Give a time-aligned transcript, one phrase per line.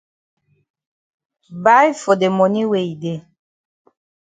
[1.63, 3.19] Buy for de moni wey e dey.